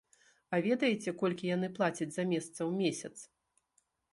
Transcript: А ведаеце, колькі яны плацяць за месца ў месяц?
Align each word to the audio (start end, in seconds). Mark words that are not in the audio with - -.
А 0.55 0.59
ведаеце, 0.67 1.13
колькі 1.19 1.51
яны 1.51 1.67
плацяць 1.77 2.09
за 2.17 2.27
месца 2.33 2.57
ў 2.57 2.71
месяц? 2.81 3.15